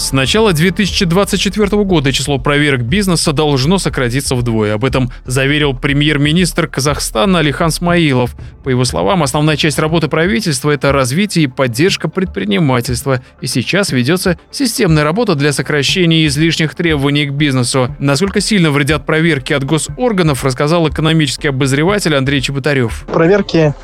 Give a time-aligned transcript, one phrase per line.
[0.00, 4.72] С начала 2024 года число проверок бизнеса должно сократиться вдвое.
[4.72, 8.34] Об этом заверил премьер-министр Казахстана Алихан Смаилов.
[8.64, 13.20] По его словам, основная часть работы правительства– это развитие и поддержка предпринимательства.
[13.42, 17.94] И сейчас ведется системная работа для сокращения излишних требований к бизнесу.
[17.98, 23.04] Насколько сильно вредят проверки от госорганов, рассказал экономический обозреватель Андрей Чеботарев.
[23.06, 23.74] Проверки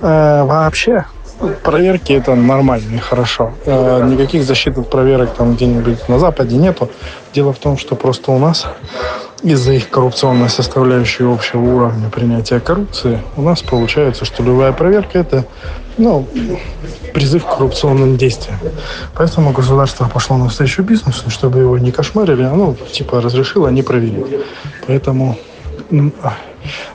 [0.00, 1.04] э, вообще
[1.62, 3.52] проверки это нормально и хорошо.
[3.64, 6.90] Э, никаких защитных проверок там где-нибудь на Западе нету.
[7.34, 8.66] Дело в том, что просто у нас
[9.42, 15.44] из-за их коррупционной составляющей общего уровня принятия коррупции у нас получается, что любая проверка это
[15.98, 16.26] ну,
[17.12, 18.58] призыв к коррупционным действиям.
[19.14, 24.26] Поэтому государство пошло навстречу бизнесу, чтобы его не кошмарили, оно типа разрешило не проверить.
[24.86, 25.38] Поэтому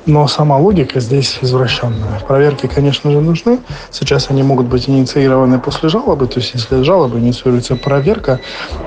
[0.06, 2.20] но сама логика здесь извращенная.
[2.28, 3.60] Проверки, конечно же, нужны.
[3.90, 6.28] Сейчас они могут быть инициированы после жалобы.
[6.28, 8.40] То есть, если жалоба инициируется проверка,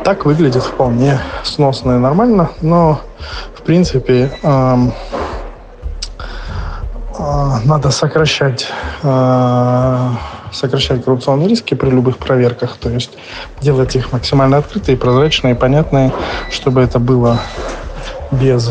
[0.04, 2.50] так выглядит вполне сносно и нормально.
[2.60, 3.00] Но,
[3.54, 4.92] в принципе, эм,
[7.18, 8.66] э, надо сокращать
[9.02, 10.10] э,
[10.52, 13.10] сокращать коррупционные риски при любых проверках, то есть
[13.60, 16.12] делать их максимально открытые, прозрачные, понятные,
[16.50, 17.40] чтобы это было
[18.30, 18.70] без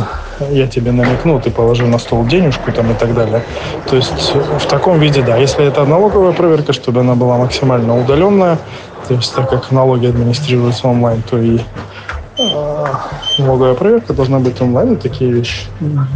[0.52, 3.44] я тебе намекну, ты положил на стол денежку там и так далее.
[3.88, 5.38] То есть в таком виде, да.
[5.38, 8.58] Если это налоговая проверка, чтобы она была максимально удаленная,
[9.08, 11.60] то есть так как налоги администрируются онлайн, то и
[12.38, 14.98] э, проверка должна быть онлайн.
[14.98, 15.68] Такие вещи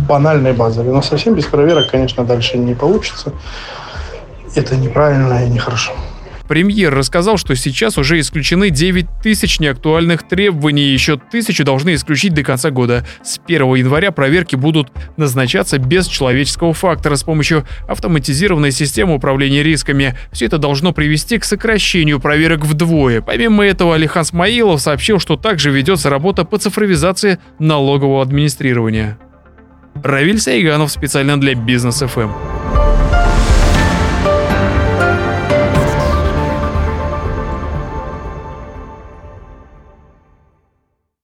[0.07, 0.93] банальные, базовые.
[0.93, 3.33] Но совсем без проверок, конечно, дальше не получится.
[4.55, 5.93] Это неправильно и нехорошо.
[6.47, 12.43] Премьер рассказал, что сейчас уже исключены 9 тысяч неактуальных требований, еще тысячу должны исключить до
[12.43, 13.05] конца года.
[13.23, 20.15] С 1 января проверки будут назначаться без человеческого фактора с помощью автоматизированной системы управления рисками.
[20.31, 23.21] Все это должно привести к сокращению проверок вдвое.
[23.21, 29.17] Помимо этого, Алихан Смаилов сообщил, что также ведется работа по цифровизации налогового администрирования.
[30.03, 32.46] Равиль Сайганов специально для Бизнес ФМ.